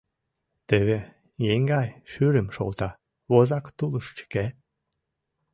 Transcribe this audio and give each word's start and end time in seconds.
Теве 0.67 0.99
еҥгай 1.53 1.89
шӱрым 2.11 2.47
шолта, 2.55 2.89
возак 3.31 3.65
тулыш 3.77 4.07
чыке. 4.17 4.45